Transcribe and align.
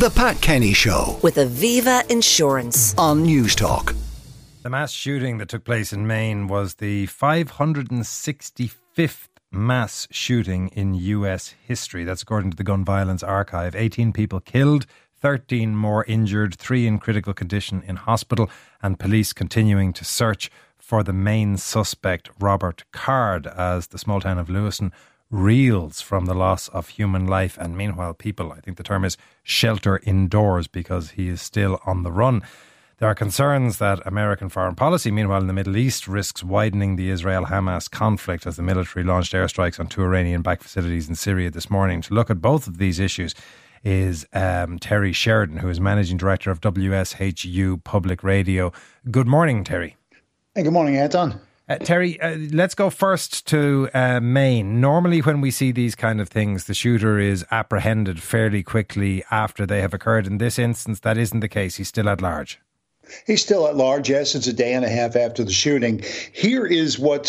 The 0.00 0.08
Pat 0.08 0.40
Kenny 0.40 0.72
Show 0.72 1.20
with 1.20 1.36
Aviva 1.36 2.10
Insurance. 2.10 2.96
on 2.96 3.22
News 3.22 3.54
Talk. 3.54 3.94
The 4.62 4.70
mass 4.70 4.92
shooting 4.92 5.36
that 5.36 5.50
took 5.50 5.64
place 5.64 5.92
in 5.92 6.06
Maine 6.06 6.48
was 6.48 6.76
the 6.76 7.06
565th 7.08 9.28
mass 9.52 10.08
shooting 10.10 10.68
in 10.68 10.94
US 10.94 11.54
history. 11.62 12.04
That's 12.04 12.22
according 12.22 12.52
to 12.52 12.56
the 12.56 12.64
Gun 12.64 12.82
Violence 12.82 13.22
Archive. 13.22 13.76
18 13.76 14.14
people 14.14 14.40
killed, 14.40 14.86
13 15.20 15.76
more 15.76 16.06
injured, 16.06 16.54
three 16.54 16.86
in 16.86 16.98
critical 16.98 17.34
condition 17.34 17.82
in 17.86 17.96
hospital, 17.96 18.48
and 18.82 18.98
police 18.98 19.34
continuing 19.34 19.92
to 19.92 20.06
search 20.06 20.50
for 20.78 21.02
the 21.02 21.12
main 21.12 21.58
suspect, 21.58 22.30
Robert 22.40 22.84
Card, 22.90 23.46
as 23.46 23.88
the 23.88 23.98
small 23.98 24.22
town 24.22 24.38
of 24.38 24.48
Lewiston 24.48 24.92
reels 25.30 26.00
from 26.00 26.26
the 26.26 26.34
loss 26.34 26.68
of 26.68 26.88
human 26.88 27.26
life. 27.26 27.56
And 27.58 27.76
meanwhile, 27.76 28.14
people, 28.14 28.52
I 28.52 28.60
think 28.60 28.76
the 28.76 28.82
term 28.82 29.04
is 29.04 29.16
shelter 29.42 30.00
indoors 30.02 30.66
because 30.66 31.10
he 31.10 31.28
is 31.28 31.40
still 31.40 31.80
on 31.86 32.02
the 32.02 32.12
run. 32.12 32.42
There 32.98 33.08
are 33.08 33.14
concerns 33.14 33.78
that 33.78 34.06
American 34.06 34.50
foreign 34.50 34.74
policy, 34.74 35.10
meanwhile, 35.10 35.40
in 35.40 35.46
the 35.46 35.54
Middle 35.54 35.78
East, 35.78 36.06
risks 36.06 36.44
widening 36.44 36.96
the 36.96 37.08
Israel 37.08 37.46
Hamas 37.46 37.90
conflict 37.90 38.46
as 38.46 38.56
the 38.56 38.62
military 38.62 39.04
launched 39.04 39.32
airstrikes 39.32 39.80
on 39.80 39.86
two 39.86 40.02
Iranian 40.02 40.42
backed 40.42 40.62
facilities 40.62 41.08
in 41.08 41.14
Syria 41.14 41.50
this 41.50 41.70
morning. 41.70 42.02
To 42.02 42.12
look 42.12 42.28
at 42.28 42.42
both 42.42 42.66
of 42.66 42.76
these 42.76 42.98
issues 42.98 43.34
is 43.82 44.26
um, 44.34 44.78
Terry 44.78 45.14
Sheridan, 45.14 45.58
who 45.58 45.70
is 45.70 45.80
managing 45.80 46.18
director 46.18 46.50
of 46.50 46.60
WSHU 46.60 47.82
Public 47.84 48.22
Radio. 48.22 48.70
Good 49.10 49.26
morning, 49.26 49.64
Terry. 49.64 49.96
Hey, 50.54 50.62
good 50.64 50.74
morning, 50.74 50.96
Anton. 50.96 51.40
Uh, 51.70 51.78
Terry, 51.78 52.20
uh, 52.20 52.36
let's 52.50 52.74
go 52.74 52.90
first 52.90 53.46
to 53.46 53.88
uh, 53.94 54.18
Maine. 54.18 54.80
Normally, 54.80 55.20
when 55.20 55.40
we 55.40 55.52
see 55.52 55.70
these 55.70 55.94
kind 55.94 56.20
of 56.20 56.28
things, 56.28 56.64
the 56.64 56.74
shooter 56.74 57.20
is 57.20 57.46
apprehended 57.52 58.20
fairly 58.20 58.64
quickly 58.64 59.22
after 59.30 59.64
they 59.66 59.80
have 59.80 59.94
occurred. 59.94 60.26
In 60.26 60.38
this 60.38 60.58
instance, 60.58 60.98
that 61.00 61.16
isn't 61.16 61.38
the 61.38 61.48
case. 61.48 61.76
He's 61.76 61.86
still 61.86 62.08
at 62.08 62.20
large. 62.20 62.58
He's 63.26 63.42
still 63.42 63.66
at 63.66 63.76
large. 63.76 64.10
Yes, 64.10 64.34
it's 64.34 64.46
a 64.46 64.52
day 64.52 64.74
and 64.74 64.84
a 64.84 64.88
half 64.88 65.16
after 65.16 65.44
the 65.44 65.52
shooting. 65.52 66.02
Here 66.32 66.66
is 66.66 66.98
what 66.98 67.24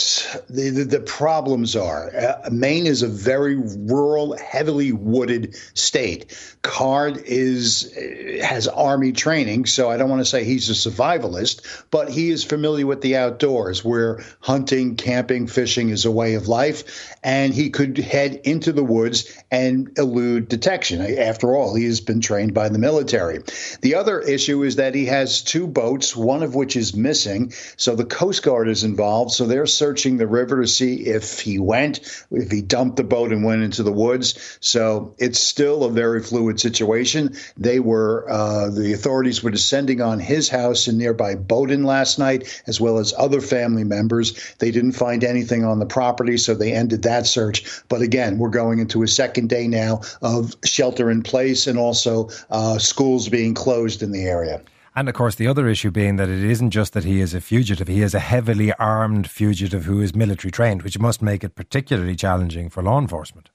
the, 0.49 0.69
the, 0.69 0.83
the 0.83 0.99
problems 0.99 1.75
are. 1.75 2.15
Uh, 2.15 2.49
Maine 2.51 2.85
is 2.85 3.01
a 3.01 3.07
very 3.07 3.55
rural, 3.55 4.37
heavily 4.37 4.91
wooded 4.91 5.55
state. 5.73 6.37
Card 6.61 7.17
is 7.25 7.95
uh, 7.97 8.45
has 8.45 8.67
army 8.67 9.11
training, 9.11 9.65
so 9.65 9.89
I 9.89 9.97
don't 9.97 10.09
want 10.09 10.21
to 10.21 10.25
say 10.25 10.43
he's 10.43 10.69
a 10.69 10.73
survivalist, 10.73 11.85
but 11.89 12.09
he 12.09 12.29
is 12.29 12.43
familiar 12.43 12.85
with 12.85 13.01
the 13.01 13.17
outdoors, 13.17 13.83
where 13.83 14.23
hunting, 14.39 14.95
camping, 14.95 15.47
fishing 15.47 15.89
is 15.89 16.05
a 16.05 16.11
way 16.11 16.35
of 16.35 16.47
life, 16.47 17.15
and 17.23 17.53
he 17.53 17.69
could 17.69 17.97
head 17.97 18.41
into 18.43 18.71
the 18.71 18.83
woods 18.83 19.35
and 19.49 19.97
elude 19.97 20.47
detection. 20.47 21.01
After 21.01 21.55
all, 21.55 21.75
he 21.75 21.85
has 21.85 22.01
been 22.01 22.21
trained 22.21 22.53
by 22.53 22.69
the 22.69 22.79
military. 22.79 23.39
The 23.81 23.95
other 23.95 24.19
issue 24.19 24.63
is 24.63 24.75
that 24.75 24.95
he 24.95 25.05
has 25.05 25.41
two 25.41 25.67
boats, 25.73 26.15
one 26.15 26.43
of 26.43 26.55
which 26.55 26.75
is 26.75 26.95
missing. 26.95 27.51
So 27.77 27.95
the 27.95 28.05
Coast 28.05 28.43
Guard 28.43 28.67
is 28.67 28.83
involved. 28.83 29.31
So 29.31 29.45
they're 29.45 29.65
searching 29.65 30.17
the 30.17 30.27
river 30.27 30.61
to 30.61 30.67
see 30.67 31.07
if 31.07 31.39
he 31.39 31.59
went, 31.59 32.25
if 32.31 32.51
he 32.51 32.61
dumped 32.61 32.97
the 32.97 33.03
boat 33.03 33.31
and 33.31 33.43
went 33.43 33.63
into 33.63 33.83
the 33.83 33.91
woods. 33.91 34.57
So 34.61 35.15
it's 35.17 35.39
still 35.39 35.83
a 35.83 35.89
very 35.89 36.21
fluid 36.21 36.59
situation. 36.59 37.35
They 37.57 37.79
were, 37.79 38.29
uh, 38.29 38.69
the 38.69 38.93
authorities 38.93 39.43
were 39.43 39.51
descending 39.51 40.01
on 40.01 40.19
his 40.19 40.49
house 40.49 40.87
in 40.87 40.97
nearby 40.97 41.35
Bowdoin 41.35 41.83
last 41.83 42.19
night, 42.19 42.61
as 42.67 42.79
well 42.79 42.97
as 42.97 43.13
other 43.17 43.41
family 43.41 43.83
members. 43.83 44.55
They 44.59 44.71
didn't 44.71 44.93
find 44.93 45.23
anything 45.23 45.63
on 45.63 45.79
the 45.79 45.85
property, 45.85 46.37
so 46.37 46.53
they 46.53 46.73
ended 46.73 47.03
that 47.03 47.25
search. 47.25 47.65
But 47.89 48.01
again, 48.01 48.37
we're 48.37 48.49
going 48.49 48.79
into 48.79 49.03
a 49.03 49.07
second 49.07 49.49
day 49.49 49.67
now 49.67 50.01
of 50.21 50.55
shelter 50.63 51.09
in 51.09 51.23
place 51.23 51.67
and 51.67 51.77
also 51.77 52.29
uh, 52.49 52.77
schools 52.77 53.29
being 53.29 53.53
closed 53.53 54.01
in 54.03 54.11
the 54.11 54.23
area. 54.23 54.61
And 54.95 55.07
of 55.07 55.15
course, 55.15 55.35
the 55.35 55.47
other 55.47 55.69
issue 55.69 55.89
being 55.89 56.17
that 56.17 56.27
it 56.27 56.43
isn't 56.43 56.71
just 56.71 56.93
that 56.93 57.05
he 57.05 57.21
is 57.21 57.33
a 57.33 57.39
fugitive, 57.39 57.87
he 57.87 58.01
is 58.01 58.13
a 58.13 58.19
heavily 58.19 58.73
armed 58.73 59.29
fugitive 59.29 59.85
who 59.85 60.01
is 60.01 60.13
military 60.13 60.51
trained, 60.51 60.83
which 60.83 60.99
must 60.99 61.21
make 61.21 61.43
it 61.43 61.55
particularly 61.55 62.15
challenging 62.15 62.69
for 62.69 62.83
law 62.83 62.99
enforcement. 62.99 63.49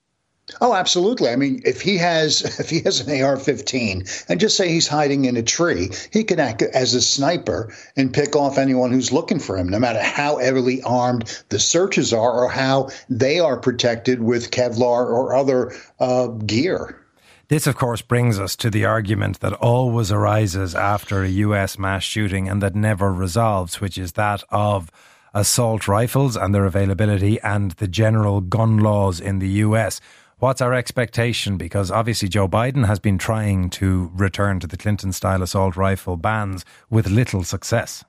Oh, 0.61 0.75
absolutely. 0.75 1.29
I 1.29 1.37
mean, 1.37 1.63
if 1.65 1.81
he 1.81 1.99
has 1.99 2.41
if 2.61 2.71
he 2.71 2.81
has 2.83 3.01
an 3.01 3.23
AR-15 3.23 4.27
and 4.29 4.41
just 4.41 4.57
say 4.57 4.69
he's 4.69 4.89
hiding 4.89 5.25
in 5.25 5.37
a 5.37 5.43
tree, 5.43 5.91
he 6.13 6.25
can 6.25 6.41
act 6.41 6.63
as 6.63 6.95
a 6.95 7.03
sniper 7.03 7.75
and 7.97 8.15
pick 8.15 8.37
off 8.37 8.57
anyone 8.57 8.93
who's 8.93 9.13
looking 9.13 9.41
for 9.41 9.59
him, 9.59 9.69
no 9.69 9.79
matter 9.79 10.01
how 10.01 10.39
heavily 10.39 10.83
armed 10.83 11.45
the 11.49 11.59
searches 11.59 12.13
are 12.13 12.45
or 12.45 12.49
how 12.49 12.91
they 13.11 13.41
are 13.41 13.59
protected 13.59 14.23
with 14.23 14.51
Kevlar 14.51 15.07
or 15.07 15.35
other 15.35 15.73
uh, 15.99 16.29
gear. 16.29 17.03
This, 17.49 17.69
of 17.69 17.77
course, 17.77 18.03
brings 18.03 18.41
us 18.41 18.57
to 18.57 18.71
the 18.71 18.85
argument 18.85 19.39
that 19.39 19.53
always 19.53 20.11
arises 20.11 20.75
after 20.75 21.23
a 21.23 21.29
US 21.29 21.79
mass 21.79 22.03
shooting 22.03 22.49
and 22.49 22.61
that 22.61 22.75
never 22.75 23.13
resolves, 23.13 23.81
which 23.81 23.97
is 23.97 24.13
that 24.13 24.43
of 24.51 24.91
assault 25.33 25.87
rifles 25.87 26.37
and 26.37 26.53
their 26.53 26.65
availability 26.65 27.41
and 27.43 27.71
the 27.73 27.87
general 27.87 28.41
gun 28.41 28.79
laws 28.79 29.21
in 29.21 29.39
the 29.39 29.49
US. 29.65 30.01
What's 30.39 30.61
our 30.61 30.75
expectation? 30.75 31.57
Because 31.57 31.89
obviously 31.89 32.29
Joe 32.29 32.49
Biden 32.49 32.85
has 32.89 32.99
been 32.99 33.17
trying 33.17 33.71
to 33.71 34.11
return 34.13 34.59
to 34.59 34.67
the 34.67 34.77
Clinton 34.77 35.13
style 35.13 35.41
assault 35.41 35.77
rifle 35.77 36.17
bans 36.17 36.65
with 36.91 37.09
little 37.09 37.45
success. 37.45 38.05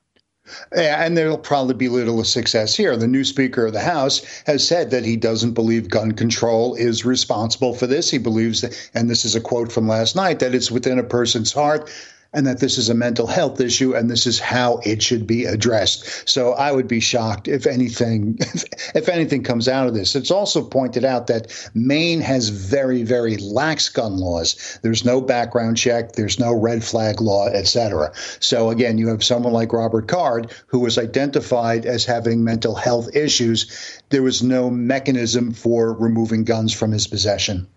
And 0.71 1.17
there'll 1.17 1.37
probably 1.37 1.73
be 1.73 1.89
little 1.89 2.23
success 2.23 2.75
here. 2.75 2.95
The 2.95 3.07
new 3.07 3.23
Speaker 3.23 3.65
of 3.65 3.73
the 3.73 3.81
House 3.81 4.21
has 4.45 4.67
said 4.67 4.91
that 4.91 5.05
he 5.05 5.17
doesn't 5.17 5.51
believe 5.51 5.89
gun 5.89 6.13
control 6.13 6.75
is 6.75 7.05
responsible 7.05 7.73
for 7.73 7.87
this. 7.87 8.09
He 8.09 8.17
believes 8.17 8.61
that, 8.61 8.89
and 8.93 9.09
this 9.09 9.25
is 9.25 9.35
a 9.35 9.41
quote 9.41 9.71
from 9.71 9.87
last 9.87 10.15
night, 10.15 10.39
that 10.39 10.55
it's 10.55 10.71
within 10.71 10.99
a 10.99 11.03
person's 11.03 11.51
heart 11.51 11.89
and 12.33 12.45
that 12.45 12.59
this 12.59 12.77
is 12.77 12.89
a 12.89 12.93
mental 12.93 13.27
health 13.27 13.59
issue 13.59 13.95
and 13.95 14.09
this 14.09 14.25
is 14.25 14.39
how 14.39 14.79
it 14.83 15.01
should 15.01 15.25
be 15.25 15.45
addressed. 15.45 16.27
So 16.29 16.53
I 16.53 16.71
would 16.71 16.87
be 16.87 16.99
shocked 16.99 17.47
if 17.47 17.65
anything 17.65 18.37
if, 18.39 18.63
if 18.95 19.09
anything 19.09 19.43
comes 19.43 19.67
out 19.67 19.87
of 19.87 19.93
this. 19.93 20.15
It's 20.15 20.31
also 20.31 20.63
pointed 20.63 21.05
out 21.05 21.27
that 21.27 21.69
Maine 21.73 22.21
has 22.21 22.49
very 22.49 23.03
very 23.03 23.37
lax 23.37 23.89
gun 23.89 24.17
laws. 24.17 24.79
There's 24.81 25.05
no 25.05 25.21
background 25.21 25.77
check, 25.77 26.13
there's 26.13 26.39
no 26.39 26.53
red 26.53 26.83
flag 26.83 27.21
law, 27.21 27.47
etc. 27.47 28.11
So 28.39 28.69
again, 28.69 28.97
you 28.97 29.07
have 29.07 29.23
someone 29.23 29.53
like 29.53 29.73
Robert 29.73 30.07
Card 30.07 30.51
who 30.67 30.79
was 30.79 30.97
identified 30.97 31.85
as 31.85 32.05
having 32.05 32.43
mental 32.43 32.75
health 32.75 33.15
issues. 33.15 34.01
There 34.09 34.23
was 34.23 34.43
no 34.43 34.69
mechanism 34.69 35.53
for 35.53 35.93
removing 35.93 36.43
guns 36.43 36.73
from 36.73 36.91
his 36.91 37.07
possession. 37.07 37.67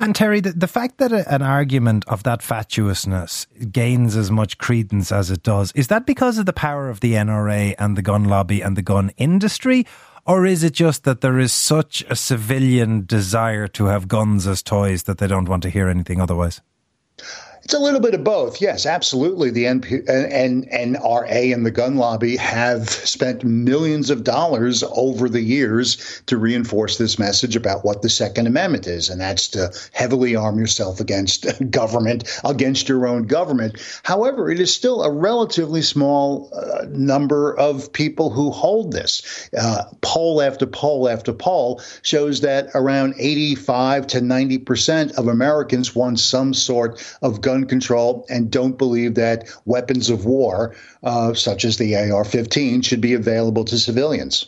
And 0.00 0.14
Terry, 0.14 0.40
the, 0.40 0.52
the 0.52 0.66
fact 0.66 0.98
that 0.98 1.12
a, 1.12 1.32
an 1.32 1.42
argument 1.42 2.04
of 2.08 2.22
that 2.22 2.42
fatuousness 2.42 3.46
gains 3.70 4.16
as 4.16 4.30
much 4.30 4.58
credence 4.58 5.12
as 5.12 5.30
it 5.30 5.42
does, 5.42 5.72
is 5.72 5.88
that 5.88 6.06
because 6.06 6.38
of 6.38 6.46
the 6.46 6.52
power 6.52 6.88
of 6.88 7.00
the 7.00 7.14
NRA 7.14 7.74
and 7.78 7.96
the 7.96 8.02
gun 8.02 8.24
lobby 8.24 8.60
and 8.60 8.76
the 8.76 8.82
gun 8.82 9.10
industry? 9.16 9.86
Or 10.26 10.44
is 10.44 10.64
it 10.64 10.72
just 10.72 11.04
that 11.04 11.20
there 11.20 11.38
is 11.38 11.52
such 11.52 12.04
a 12.10 12.16
civilian 12.16 13.06
desire 13.06 13.68
to 13.68 13.86
have 13.86 14.08
guns 14.08 14.46
as 14.46 14.62
toys 14.62 15.04
that 15.04 15.18
they 15.18 15.28
don't 15.28 15.48
want 15.48 15.62
to 15.62 15.70
hear 15.70 15.88
anything 15.88 16.20
otherwise? 16.20 16.60
It's 17.66 17.74
a 17.74 17.80
little 17.80 17.98
bit 17.98 18.14
of 18.14 18.22
both. 18.22 18.60
Yes, 18.60 18.86
absolutely. 18.86 19.50
The 19.50 19.64
NP, 19.64 20.08
and 20.08 20.70
NRA 20.70 21.52
and 21.52 21.66
the 21.66 21.72
gun 21.72 21.96
lobby 21.96 22.36
have 22.36 22.88
spent 22.88 23.42
millions 23.42 24.08
of 24.08 24.22
dollars 24.22 24.84
over 24.84 25.28
the 25.28 25.40
years 25.40 26.22
to 26.26 26.38
reinforce 26.38 26.96
this 26.96 27.18
message 27.18 27.56
about 27.56 27.84
what 27.84 28.02
the 28.02 28.08
Second 28.08 28.46
Amendment 28.46 28.86
is, 28.86 29.08
and 29.08 29.20
that's 29.20 29.48
to 29.48 29.72
heavily 29.92 30.36
arm 30.36 30.60
yourself 30.60 31.00
against 31.00 31.44
government, 31.72 32.38
against 32.44 32.88
your 32.88 33.04
own 33.04 33.24
government. 33.24 33.82
However, 34.04 34.48
it 34.48 34.60
is 34.60 34.72
still 34.72 35.02
a 35.02 35.10
relatively 35.10 35.82
small 35.82 36.48
uh, 36.54 36.86
number 36.90 37.58
of 37.58 37.92
people 37.92 38.30
who 38.30 38.52
hold 38.52 38.92
this. 38.92 39.50
Uh, 39.58 39.86
poll 40.02 40.40
after 40.40 40.66
poll 40.66 41.08
after 41.08 41.32
poll 41.32 41.82
shows 42.02 42.42
that 42.42 42.68
around 42.76 43.14
85 43.18 44.06
to 44.06 44.20
90 44.20 44.58
percent 44.58 45.12
of 45.18 45.26
Americans 45.26 45.96
want 45.96 46.20
some 46.20 46.54
sort 46.54 47.04
of 47.22 47.40
gun 47.40 47.55
control 47.64 48.26
and 48.28 48.50
don't 48.50 48.76
believe 48.76 49.14
that 49.14 49.48
weapons 49.64 50.10
of 50.10 50.24
war, 50.24 50.74
uh, 51.02 51.34
such 51.34 51.64
as 51.64 51.78
the 51.78 51.96
AR 51.96 52.24
15, 52.24 52.82
should 52.82 53.00
be 53.00 53.14
available 53.14 53.64
to 53.64 53.78
civilians. 53.78 54.46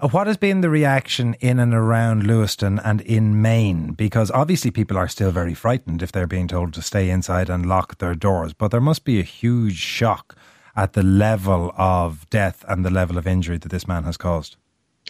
Uh, 0.00 0.08
What 0.08 0.26
has 0.26 0.36
been 0.36 0.60
the 0.60 0.70
reaction 0.70 1.34
in 1.40 1.58
and 1.58 1.72
around 1.72 2.26
Lewiston 2.26 2.78
and 2.80 3.00
in 3.02 3.40
Maine? 3.40 3.92
Because 3.92 4.30
obviously 4.30 4.70
people 4.70 4.98
are 4.98 5.08
still 5.08 5.30
very 5.30 5.54
frightened 5.54 6.02
if 6.02 6.12
they're 6.12 6.26
being 6.26 6.48
told 6.48 6.72
to 6.74 6.82
stay 6.82 7.08
inside 7.08 7.48
and 7.48 7.66
lock 7.66 7.98
their 7.98 8.14
doors. 8.14 8.52
But 8.52 8.70
there 8.70 8.80
must 8.80 9.04
be 9.04 9.18
a 9.18 9.24
huge 9.24 9.76
shock 9.76 10.36
at 10.74 10.94
the 10.94 11.02
level 11.02 11.72
of 11.76 12.28
death 12.30 12.64
and 12.68 12.84
the 12.84 12.90
level 12.90 13.18
of 13.18 13.26
injury 13.26 13.58
that 13.58 13.70
this 13.70 13.86
man 13.86 14.04
has 14.04 14.16
caused. 14.16 14.56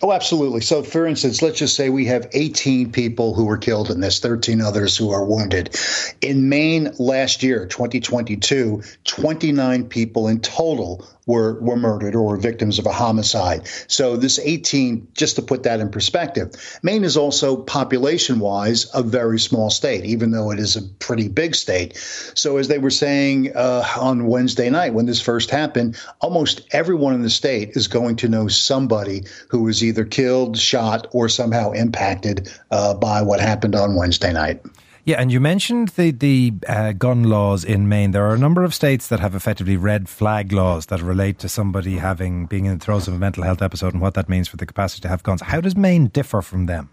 Oh, 0.05 0.11
absolutely. 0.11 0.63
So, 0.63 0.83
for 0.83 1.07
instance, 1.07 1.43
let's 1.43 1.61
just 1.61 1.77
say 1.77 1.89
we 1.89 2.07
have 2.07 2.29
18 2.33 2.91
people 2.91 3.35
who 3.35 3.45
were 3.45 3.57
killed 3.57 3.89
in 3.89 4.01
this, 4.01 4.19
13 4.19 4.61
others 4.61 4.97
who 4.97 5.13
are 5.13 5.25
wounded. 5.25 5.79
In 6.21 6.49
Maine 6.49 6.91
last 6.99 7.45
year, 7.45 7.67
2022, 7.67 8.83
29 9.05 9.89
people 9.89 10.27
in 10.27 10.41
total 10.41 11.07
were, 11.27 11.61
were 11.61 11.77
murdered 11.77 12.17
or 12.17 12.23
were 12.23 12.37
victims 12.37 12.81
of 12.81 12.87
a 12.87 12.93
homicide. 12.93 13.69
So, 13.87 14.17
this 14.17 14.41
18, 14.41 15.07
just 15.15 15.37
to 15.37 15.43
put 15.43 15.63
that 15.63 15.79
in 15.79 15.89
perspective, 15.89 16.51
Maine 16.83 17.05
is 17.05 17.17
also 17.17 17.57
population 17.57 18.41
wise 18.41 18.91
a 18.95 19.05
very 19.05 19.39
small 19.39 19.71
state, 19.71 20.05
even 20.05 20.33
though 20.33 20.51
it 20.51 20.59
is 20.59 20.75
a 20.75 20.83
pretty 20.83 21.29
big 21.29 21.55
state. 21.55 21.97
So, 22.35 22.57
as 22.57 22.67
they 22.67 22.79
were 22.79 22.91
saying 22.91 23.55
uh, 23.55 23.87
on 23.97 24.27
Wednesday 24.27 24.69
night 24.69 24.95
when 24.95 25.07
this 25.07 25.21
first 25.21 25.51
happened, 25.51 25.97
almost 26.21 26.63
everyone 26.73 27.15
in 27.15 27.23
the 27.23 27.31
state 27.31 27.71
is 27.77 27.87
going 27.87 28.17
to 28.17 28.29
know 28.29 28.49
somebody 28.49 29.23
who 29.49 29.63
was 29.63 29.85
either 29.85 29.92
killed, 30.05 30.59
shot, 30.59 31.06
or 31.12 31.29
somehow 31.29 31.73
impacted 31.73 32.50
uh, 32.71 32.94
by 32.94 33.23
what 33.23 33.41
happened 33.41 33.75
on 33.75 33.94
Wednesday 33.94 34.33
night. 34.33 34.62
Yeah, 35.05 35.21
and 35.21 35.33
you 35.33 35.41
mentioned 35.41 35.89
the 35.89 36.12
the 36.12 36.53
uh, 36.69 36.93
gun 36.93 37.25
laws 37.25 37.65
in 37.65 37.89
Maine. 37.89 38.12
There 38.12 38.25
are 38.25 38.35
a 38.35 38.39
number 38.39 38.62
of 38.62 38.73
states 38.73 39.09
that 39.09 39.19
have 39.19 39.35
effectively 39.35 39.77
red 39.77 40.09
flag 40.09 40.53
laws 40.53 40.87
that 40.87 41.03
relate 41.03 41.41
to 41.41 41.49
somebody 41.49 41.97
having 41.97 42.47
being 42.47 42.67
in 42.67 42.79
the 42.79 42.85
throes 42.85 43.09
of 43.09 43.15
a 43.15 43.19
mental 43.19 43.43
health 43.43 43.62
episode 43.62 43.94
and 43.94 44.00
what 44.00 44.15
that 44.15 44.29
means 44.29 44.47
for 44.47 44.56
the 44.56 44.67
capacity 44.67 45.00
to 45.03 45.09
have 45.09 45.25
guns. 45.25 45.43
How 45.43 45.61
does 45.61 45.77
Maine 45.77 46.06
differ 46.06 46.41
from 46.41 46.67
them? 46.67 46.91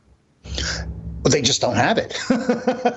Well, 1.24 1.32
they 1.32 1.42
just 1.42 1.62
don't 1.62 1.76
have 1.76 2.00
it. 2.00 2.18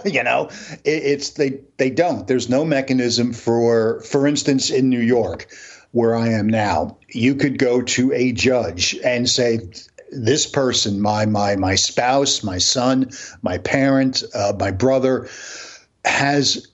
you 0.14 0.22
know, 0.22 0.48
it, 0.84 1.02
it's 1.04 1.30
they 1.30 1.60
they 1.76 1.90
don't. 1.90 2.26
There's 2.26 2.48
no 2.48 2.64
mechanism 2.64 3.34
for, 3.34 4.00
for 4.02 4.26
instance, 4.26 4.70
in 4.70 4.88
New 4.88 5.00
York, 5.00 5.48
where 5.90 6.14
I 6.14 6.28
am 6.28 6.46
now, 6.46 6.96
you 7.10 7.34
could 7.34 7.58
go 7.58 7.82
to 7.82 8.12
a 8.12 8.32
judge 8.32 8.96
and 9.04 9.28
say, 9.28 9.60
this 10.12 10.46
person, 10.46 11.00
my 11.00 11.26
my 11.26 11.56
my 11.56 11.74
spouse, 11.74 12.42
my 12.42 12.58
son, 12.58 13.10
my 13.42 13.58
parent, 13.58 14.22
uh, 14.34 14.52
my 14.58 14.70
brother, 14.70 15.28
has 16.04 16.66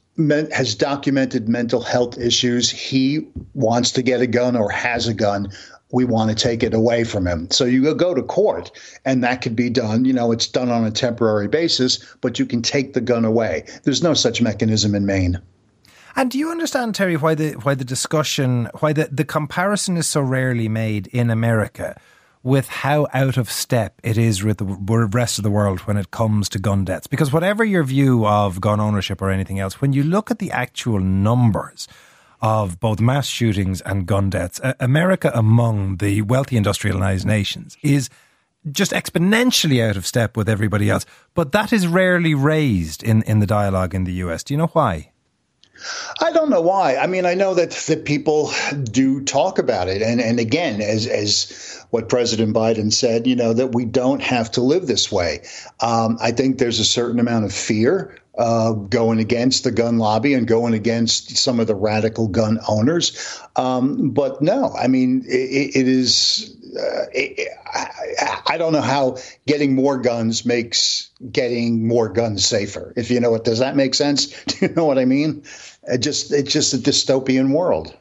has 0.52 0.74
documented 0.74 1.48
mental 1.48 1.80
health 1.80 2.18
issues. 2.18 2.70
He 2.70 3.28
wants 3.54 3.92
to 3.92 4.02
get 4.02 4.20
a 4.20 4.26
gun 4.26 4.56
or 4.56 4.70
has 4.70 5.06
a 5.06 5.14
gun. 5.14 5.52
We 5.90 6.04
want 6.04 6.28
to 6.30 6.36
take 6.36 6.62
it 6.62 6.74
away 6.74 7.04
from 7.04 7.26
him. 7.26 7.50
So 7.50 7.64
you 7.64 7.94
go 7.94 8.12
to 8.12 8.22
court, 8.22 8.70
and 9.06 9.24
that 9.24 9.40
could 9.40 9.56
be 9.56 9.70
done. 9.70 10.04
You 10.04 10.12
know, 10.12 10.32
it's 10.32 10.46
done 10.46 10.70
on 10.70 10.84
a 10.84 10.90
temporary 10.90 11.48
basis, 11.48 12.04
but 12.20 12.38
you 12.38 12.44
can 12.44 12.60
take 12.60 12.92
the 12.92 13.00
gun 13.00 13.24
away. 13.24 13.64
There's 13.84 14.02
no 14.02 14.12
such 14.12 14.42
mechanism 14.42 14.94
in 14.94 15.06
Maine. 15.06 15.40
And 16.16 16.30
do 16.30 16.38
you 16.38 16.50
understand, 16.50 16.96
Terry, 16.96 17.16
why 17.16 17.36
the 17.36 17.52
why 17.52 17.74
the 17.74 17.84
discussion, 17.84 18.68
why 18.80 18.92
the, 18.92 19.08
the 19.10 19.24
comparison 19.24 19.96
is 19.96 20.08
so 20.08 20.20
rarely 20.20 20.68
made 20.68 21.06
in 21.06 21.30
America? 21.30 21.98
With 22.42 22.68
how 22.68 23.06
out 23.12 23.36
of 23.36 23.50
step 23.50 24.00
it 24.02 24.16
is 24.16 24.42
with 24.42 24.58
the 24.58 24.64
rest 25.12 25.38
of 25.38 25.44
the 25.44 25.50
world 25.50 25.80
when 25.80 25.96
it 25.96 26.10
comes 26.10 26.48
to 26.50 26.58
gun 26.58 26.84
deaths. 26.84 27.06
Because 27.06 27.32
whatever 27.32 27.64
your 27.64 27.84
view 27.84 28.26
of 28.26 28.60
gun 28.60 28.80
ownership 28.80 29.20
or 29.20 29.30
anything 29.30 29.58
else, 29.58 29.80
when 29.80 29.92
you 29.92 30.02
look 30.02 30.30
at 30.30 30.38
the 30.38 30.50
actual 30.50 31.00
numbers 31.00 31.88
of 32.40 32.78
both 32.78 33.00
mass 33.00 33.26
shootings 33.26 33.80
and 33.80 34.06
gun 34.06 34.30
deaths, 34.30 34.60
America 34.78 35.30
among 35.34 35.96
the 35.96 36.22
wealthy 36.22 36.56
industrialized 36.56 37.26
nations 37.26 37.76
is 37.82 38.08
just 38.70 38.92
exponentially 38.92 39.86
out 39.86 39.96
of 39.96 40.06
step 40.06 40.36
with 40.36 40.48
everybody 40.48 40.90
else. 40.90 41.06
But 41.34 41.52
that 41.52 41.72
is 41.72 41.86
rarely 41.86 42.34
raised 42.34 43.02
in, 43.02 43.22
in 43.22 43.40
the 43.40 43.46
dialogue 43.46 43.94
in 43.94 44.04
the 44.04 44.12
US. 44.24 44.44
Do 44.44 44.54
you 44.54 44.58
know 44.58 44.68
why? 44.68 45.12
I 46.20 46.32
don't 46.32 46.50
know 46.50 46.60
why. 46.60 46.96
I 46.96 47.06
mean, 47.06 47.26
I 47.26 47.34
know 47.34 47.54
that 47.54 47.70
that 47.70 48.04
people 48.04 48.50
do 48.84 49.22
talk 49.22 49.58
about 49.58 49.88
it, 49.88 50.02
and 50.02 50.20
and 50.20 50.40
again, 50.40 50.80
as 50.80 51.06
as 51.06 51.84
what 51.90 52.08
President 52.08 52.54
Biden 52.54 52.92
said, 52.92 53.26
you 53.26 53.36
know, 53.36 53.52
that 53.52 53.74
we 53.74 53.84
don't 53.84 54.22
have 54.22 54.50
to 54.52 54.60
live 54.60 54.86
this 54.86 55.10
way. 55.10 55.42
Um, 55.80 56.18
I 56.20 56.32
think 56.32 56.58
there's 56.58 56.80
a 56.80 56.84
certain 56.84 57.18
amount 57.18 57.44
of 57.44 57.52
fear 57.52 58.18
uh, 58.38 58.72
going 58.72 59.18
against 59.18 59.64
the 59.64 59.72
gun 59.72 59.98
lobby 59.98 60.34
and 60.34 60.46
going 60.46 60.74
against 60.74 61.36
some 61.36 61.58
of 61.58 61.66
the 61.66 61.74
radical 61.74 62.28
gun 62.28 62.58
owners. 62.68 63.40
Um, 63.56 64.10
but 64.10 64.40
no, 64.40 64.72
I 64.74 64.86
mean, 64.86 65.24
it, 65.26 65.76
it 65.76 65.88
is. 65.88 66.54
Uh, 66.76 67.06
I, 67.72 68.40
I, 68.46 68.58
don't 68.58 68.72
know 68.72 68.80
how 68.80 69.18
getting 69.46 69.74
more 69.74 69.98
guns 69.98 70.44
makes 70.44 71.10
getting 71.30 71.86
more 71.86 72.08
guns 72.08 72.46
safer. 72.46 72.92
If 72.96 73.10
you 73.10 73.20
know 73.20 73.30
what, 73.30 73.44
does 73.44 73.60
that 73.60 73.76
make 73.76 73.94
sense? 73.94 74.26
Do 74.44 74.66
you 74.66 74.74
know 74.74 74.84
what 74.84 74.98
I 74.98 75.04
mean? 75.04 75.44
It 75.84 75.98
just 75.98 76.32
it's 76.32 76.52
just 76.52 76.74
a 76.74 76.78
dystopian 76.78 77.52
world. 77.52 77.94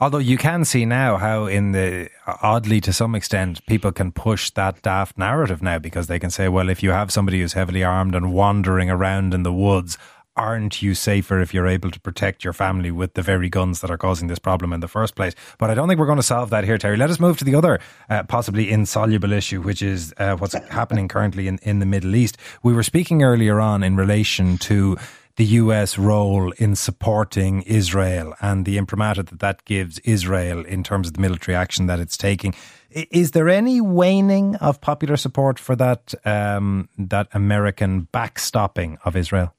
Although 0.00 0.18
you 0.18 0.36
can 0.36 0.64
see 0.64 0.84
now 0.84 1.16
how, 1.16 1.46
in 1.46 1.72
the 1.72 2.10
oddly 2.26 2.80
to 2.82 2.92
some 2.92 3.14
extent, 3.14 3.64
people 3.66 3.92
can 3.92 4.12
push 4.12 4.50
that 4.50 4.82
daft 4.82 5.16
narrative 5.16 5.62
now 5.62 5.78
because 5.78 6.06
they 6.06 6.18
can 6.18 6.30
say, 6.30 6.48
well, 6.48 6.68
if 6.68 6.82
you 6.82 6.90
have 6.90 7.10
somebody 7.10 7.40
who's 7.40 7.54
heavily 7.54 7.82
armed 7.82 8.14
and 8.14 8.32
wandering 8.32 8.90
around 8.90 9.32
in 9.32 9.42
the 9.42 9.52
woods, 9.52 9.96
aren't 10.36 10.82
you 10.82 10.94
safer 10.94 11.40
if 11.40 11.54
you're 11.54 11.66
able 11.66 11.90
to 11.90 12.00
protect 12.00 12.44
your 12.44 12.52
family 12.52 12.90
with 12.90 13.14
the 13.14 13.22
very 13.22 13.48
guns 13.48 13.80
that 13.80 13.90
are 13.90 13.98
causing 13.98 14.28
this 14.28 14.38
problem 14.38 14.72
in 14.72 14.80
the 14.80 14.88
first 14.88 15.14
place? 15.14 15.34
But 15.58 15.70
I 15.70 15.74
don't 15.74 15.88
think 15.88 15.98
we're 15.98 16.06
going 16.06 16.16
to 16.16 16.22
solve 16.22 16.50
that 16.50 16.64
here, 16.64 16.78
Terry. 16.78 16.96
Let 16.96 17.10
us 17.10 17.18
move 17.18 17.38
to 17.38 17.44
the 17.44 17.54
other 17.54 17.80
uh, 18.10 18.22
possibly 18.24 18.70
insoluble 18.70 19.32
issue, 19.32 19.62
which 19.62 19.82
is 19.82 20.14
uh, 20.18 20.36
what's 20.36 20.54
happening 20.70 21.08
currently 21.08 21.48
in, 21.48 21.58
in 21.62 21.78
the 21.78 21.86
Middle 21.86 22.14
East. 22.14 22.36
We 22.62 22.72
were 22.72 22.82
speaking 22.82 23.22
earlier 23.22 23.60
on 23.60 23.82
in 23.82 23.96
relation 23.96 24.58
to 24.58 24.96
the 25.36 25.44
US 25.44 25.98
role 25.98 26.50
in 26.52 26.74
supporting 26.74 27.62
Israel 27.62 28.34
and 28.40 28.64
the 28.64 28.78
imprimatur 28.78 29.22
that 29.22 29.38
that 29.40 29.64
gives 29.64 29.98
Israel 30.00 30.64
in 30.64 30.82
terms 30.82 31.08
of 31.08 31.14
the 31.14 31.20
military 31.20 31.54
action 31.54 31.86
that 31.86 32.00
it's 32.00 32.16
taking. 32.16 32.54
Is 32.90 33.32
there 33.32 33.48
any 33.48 33.80
waning 33.80 34.56
of 34.56 34.80
popular 34.80 35.16
support 35.16 35.58
for 35.58 35.76
that 35.76 36.14
um, 36.24 36.88
that 36.96 37.28
American 37.32 38.08
backstopping 38.12 38.96
of 39.04 39.14
Israel? 39.14 39.52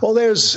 Well, 0.00 0.14
there's, 0.14 0.56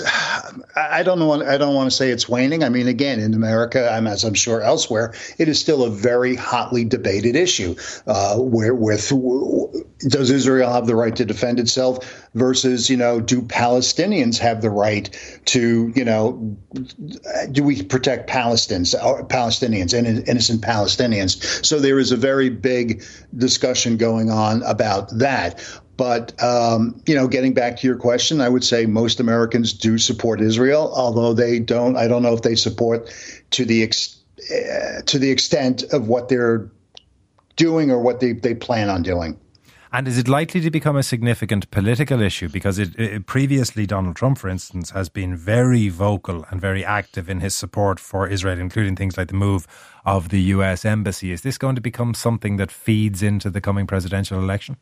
I 0.75 1.02
don't 1.04 1.18
know, 1.18 1.44
I 1.44 1.58
don't 1.58 1.74
want 1.74 1.90
to 1.90 1.96
say 1.96 2.12
it's 2.12 2.30
waning. 2.30 2.64
I 2.64 2.69
mean, 2.69 2.88
again, 2.88 3.19
in 3.19 3.34
America, 3.34 3.90
I'm, 3.92 4.06
as 4.06 4.24
I'm 4.24 4.36
sure 4.36 4.62
elsewhere, 4.62 5.16
it 5.40 5.48
is 5.48 5.60
still 5.60 5.84
a 5.84 5.90
very 5.90 6.36
hotly 6.36 6.86
debated 6.86 7.36
issue. 7.36 7.75
Uh, 8.06 8.38
where, 8.38 8.75
with 8.75 9.12
does 10.08 10.30
Israel 10.30 10.72
have 10.72 10.86
the 10.86 10.96
right 10.96 11.16
to 11.16 11.25
defend 11.25 11.60
itself 11.60 12.30
versus, 12.36 12.90
you 12.90 12.98
know, 12.98 13.19
do 13.19 13.42
Palestinians 13.42 14.38
have 14.38 14.62
the 14.62 14.69
right 14.69 15.10
to, 15.46 15.92
you 15.96 16.06
know, 16.06 16.56
do 17.52 17.63
we 17.63 17.81
protect 17.81 18.30
Palestinians, 18.30 18.94
uh, 18.94 19.24
Palestinians 19.24 19.98
and 19.98 20.28
innocent 20.28 20.62
Palestinians? 20.62 21.66
So 21.66 21.80
there 21.80 21.98
is 21.98 22.12
a 22.12 22.18
very 22.18 22.50
big 22.50 23.04
discussion 23.36 23.98
going 23.98 24.30
on 24.30 24.62
about 24.63 25.10
that. 25.18 25.63
But 25.98 26.42
um, 26.42 27.02
you 27.08 27.16
know, 27.16 27.28
getting 27.28 27.54
back 27.54 27.78
to 27.78 27.88
your 27.88 27.98
question, 27.98 28.40
I 28.40 28.50
would 28.50 28.64
say 28.64 28.86
most 28.86 29.20
Americans 29.20 29.74
do 29.74 29.98
support 29.98 30.40
Israel, 30.40 30.94
although 30.96 31.34
they 31.34 31.60
don't. 31.60 31.98
I 31.98 32.08
don't 32.08 32.22
know 32.22 32.34
if 32.34 32.44
they 32.44 32.56
support 32.56 33.10
to 33.52 33.66
the 33.66 33.84
ex, 33.84 34.18
uh, 34.52 35.02
to 35.08 35.18
the 35.18 35.32
extent 35.32 35.84
of 35.92 36.08
what 36.08 36.30
they're 36.30 36.70
doing 37.56 37.90
or 37.90 38.00
what 38.00 38.20
they, 38.20 38.34
they 38.34 38.54
plan 38.54 38.90
on 38.90 39.02
doing. 39.02 39.40
And 39.92 40.08
is 40.08 40.18
it 40.18 40.28
likely 40.28 40.60
to 40.62 40.70
become 40.70 40.98
a 40.98 41.04
significant 41.04 41.72
political 41.72 42.22
issue? 42.22 42.50
Because 42.50 42.78
it, 42.78 43.00
it, 43.00 43.26
previously, 43.26 43.86
Donald 43.86 44.16
Trump, 44.16 44.38
for 44.38 44.50
instance, 44.50 44.92
has 44.92 45.10
been 45.10 45.36
very 45.36 45.88
vocal 45.88 46.46
and 46.52 46.60
very 46.60 46.84
active 46.84 47.30
in 47.30 47.39
his 47.39 47.56
support 47.56 48.00
for 48.00 48.27
Israel, 48.27 48.60
including 48.60 48.96
things 48.96 49.18
like 49.18 49.30
the 49.30 49.34
move 49.34 49.66
of 50.06 50.30
the 50.30 50.42
US 50.42 50.84
embassy. 50.84 51.32
Is 51.32 51.42
this 51.42 51.58
going 51.58 51.75
to 51.75 51.82
become 51.82 52.13
something 52.13 52.58
that 52.58 52.72
feeds 52.72 53.24
into 53.24 53.50
the 53.50 53.62
coming 53.62 53.88
presidential 53.88 54.39
election? 54.39 54.77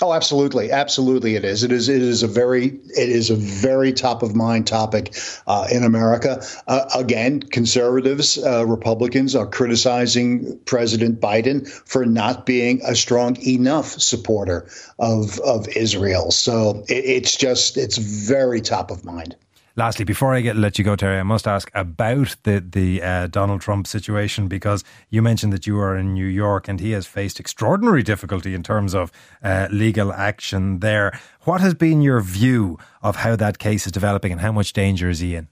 Oh, 0.00 0.12
absolutely, 0.12 0.72
absolutely, 0.72 1.36
it 1.36 1.44
is. 1.44 1.62
It 1.62 1.70
is. 1.70 1.88
It 1.88 2.02
is 2.02 2.22
a 2.22 2.26
very. 2.26 2.66
It 2.66 3.08
is 3.08 3.30
a 3.30 3.36
very 3.36 3.92
top 3.92 4.22
of 4.22 4.34
mind 4.34 4.66
topic 4.66 5.14
uh, 5.46 5.68
in 5.70 5.84
America. 5.84 6.42
Uh, 6.66 6.86
again, 6.94 7.40
conservatives, 7.40 8.38
uh, 8.38 8.66
Republicans 8.66 9.36
are 9.36 9.46
criticizing 9.46 10.58
President 10.64 11.20
Biden 11.20 11.68
for 11.68 12.06
not 12.06 12.46
being 12.46 12.80
a 12.84 12.94
strong 12.94 13.36
enough 13.46 13.88
supporter 14.00 14.66
of 14.98 15.38
of 15.40 15.68
Israel. 15.68 16.30
So 16.30 16.84
it, 16.88 17.04
it's 17.04 17.36
just 17.36 17.76
it's 17.76 17.98
very 17.98 18.60
top 18.60 18.90
of 18.90 19.04
mind. 19.04 19.36
Lastly, 19.74 20.04
before 20.04 20.34
I 20.34 20.42
get 20.42 20.56
let 20.56 20.78
you 20.78 20.84
go, 20.84 20.96
Terry, 20.96 21.18
I 21.18 21.22
must 21.22 21.48
ask 21.48 21.70
about 21.74 22.36
the 22.42 22.60
the 22.60 23.02
uh, 23.02 23.26
Donald 23.28 23.62
Trump 23.62 23.86
situation 23.86 24.46
because 24.46 24.84
you 25.08 25.22
mentioned 25.22 25.52
that 25.54 25.66
you 25.66 25.78
are 25.78 25.96
in 25.96 26.12
New 26.12 26.26
York 26.26 26.68
and 26.68 26.78
he 26.78 26.90
has 26.90 27.06
faced 27.06 27.40
extraordinary 27.40 28.02
difficulty 28.02 28.54
in 28.54 28.62
terms 28.62 28.94
of 28.94 29.10
uh, 29.42 29.68
legal 29.70 30.12
action 30.12 30.80
there. 30.80 31.18
What 31.44 31.62
has 31.62 31.72
been 31.72 32.02
your 32.02 32.20
view 32.20 32.78
of 33.00 33.16
how 33.16 33.34
that 33.36 33.58
case 33.58 33.86
is 33.86 33.92
developing 33.92 34.30
and 34.30 34.42
how 34.42 34.52
much 34.52 34.74
danger 34.74 35.08
is 35.08 35.20
he 35.20 35.36
in? 35.36 35.48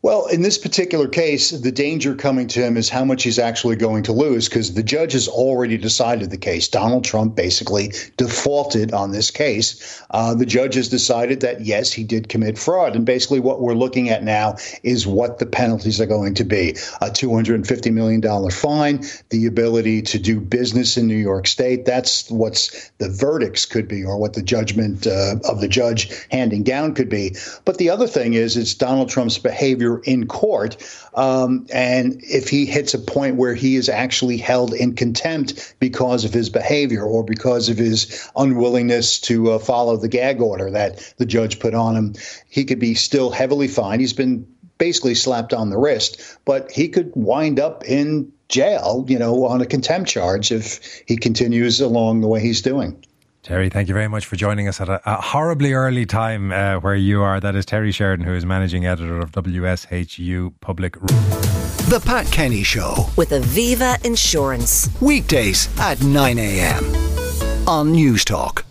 Well, 0.00 0.26
in 0.26 0.42
this 0.42 0.58
particular 0.58 1.08
case, 1.08 1.50
the 1.50 1.72
danger 1.72 2.14
coming 2.14 2.46
to 2.48 2.64
him 2.64 2.76
is 2.76 2.88
how 2.88 3.04
much 3.04 3.24
he's 3.24 3.38
actually 3.38 3.74
going 3.74 4.04
to 4.04 4.12
lose 4.12 4.48
because 4.48 4.74
the 4.74 4.82
judge 4.84 5.12
has 5.12 5.26
already 5.26 5.76
decided 5.76 6.30
the 6.30 6.38
case. 6.38 6.68
Donald 6.68 7.04
Trump 7.04 7.34
basically 7.34 7.92
defaulted 8.16 8.92
on 8.92 9.10
this 9.10 9.32
case. 9.32 10.00
Uh, 10.10 10.34
the 10.34 10.46
judge 10.46 10.76
has 10.76 10.88
decided 10.88 11.40
that, 11.40 11.62
yes, 11.62 11.92
he 11.92 12.04
did 12.04 12.28
commit 12.28 12.58
fraud. 12.58 12.94
And 12.94 13.04
basically, 13.04 13.40
what 13.40 13.60
we're 13.60 13.74
looking 13.74 14.08
at 14.08 14.22
now 14.22 14.56
is 14.84 15.04
what 15.04 15.40
the 15.40 15.46
penalties 15.46 16.00
are 16.00 16.06
going 16.06 16.34
to 16.34 16.44
be 16.44 16.70
a 17.00 17.10
$250 17.10 17.92
million 17.92 18.50
fine, 18.50 19.04
the 19.30 19.46
ability 19.46 20.02
to 20.02 20.18
do 20.20 20.40
business 20.40 20.96
in 20.96 21.08
New 21.08 21.16
York 21.16 21.48
State. 21.48 21.86
That's 21.86 22.30
what's 22.30 22.90
the 22.98 23.08
verdicts 23.08 23.64
could 23.64 23.88
be, 23.88 24.04
or 24.04 24.16
what 24.16 24.34
the 24.34 24.42
judgment 24.42 25.08
uh, 25.08 25.36
of 25.48 25.60
the 25.60 25.68
judge 25.68 26.08
handing 26.30 26.62
down 26.62 26.94
could 26.94 27.08
be. 27.08 27.34
But 27.64 27.78
the 27.78 27.90
other 27.90 28.06
thing 28.06 28.34
is, 28.34 28.56
it's 28.56 28.74
Donald 28.74 29.08
Trump's 29.08 29.38
behavior 29.88 30.02
in 30.04 30.26
court. 30.26 30.76
Um, 31.14 31.66
and 31.72 32.20
if 32.22 32.48
he 32.48 32.66
hits 32.66 32.94
a 32.94 32.98
point 32.98 33.36
where 33.36 33.54
he 33.54 33.76
is 33.76 33.88
actually 33.88 34.36
held 34.36 34.74
in 34.74 34.94
contempt 34.94 35.74
because 35.80 36.24
of 36.24 36.32
his 36.32 36.50
behavior 36.50 37.02
or 37.02 37.24
because 37.24 37.68
of 37.68 37.78
his 37.78 38.28
unwillingness 38.36 39.20
to 39.20 39.52
uh, 39.52 39.58
follow 39.58 39.96
the 39.96 40.08
gag 40.08 40.40
order 40.40 40.70
that 40.70 41.14
the 41.18 41.26
judge 41.26 41.58
put 41.58 41.74
on 41.74 41.96
him, 41.96 42.14
he 42.48 42.64
could 42.64 42.78
be 42.78 42.94
still 42.94 43.30
heavily 43.30 43.68
fined. 43.68 44.00
He's 44.00 44.12
been 44.12 44.46
basically 44.78 45.14
slapped 45.14 45.52
on 45.52 45.70
the 45.70 45.78
wrist, 45.78 46.20
but 46.44 46.70
he 46.70 46.88
could 46.88 47.10
wind 47.14 47.58
up 47.58 47.84
in 47.84 48.32
jail, 48.48 49.04
you 49.08 49.18
know, 49.18 49.44
on 49.44 49.60
a 49.60 49.66
contempt 49.66 50.08
charge 50.08 50.52
if 50.52 51.02
he 51.06 51.16
continues 51.16 51.80
along 51.80 52.20
the 52.20 52.28
way 52.28 52.40
he's 52.40 52.62
doing. 52.62 53.04
Terry, 53.42 53.70
thank 53.70 53.88
you 53.88 53.94
very 53.94 54.08
much 54.08 54.26
for 54.26 54.36
joining 54.36 54.68
us 54.68 54.80
at 54.80 54.88
a, 54.88 55.00
a 55.10 55.20
horribly 55.20 55.72
early 55.72 56.04
time 56.04 56.52
uh, 56.52 56.76
where 56.80 56.94
you 56.96 57.22
are. 57.22 57.40
That 57.40 57.54
is 57.54 57.64
Terry 57.64 57.92
Sheridan, 57.92 58.26
who 58.26 58.34
is 58.34 58.44
managing 58.44 58.84
editor 58.84 59.18
of 59.20 59.32
WSHU 59.32 60.52
Public. 60.60 60.98
The 61.88 62.02
Pat 62.04 62.26
Kenny 62.30 62.62
Show 62.62 63.06
with 63.16 63.30
Aviva 63.30 64.04
Insurance. 64.04 64.90
weekdays 65.00 65.68
at 65.78 66.02
9 66.02 66.38
a.m. 66.38 66.84
on 67.66 67.92
News 67.92 68.24
Talk. 68.24 68.66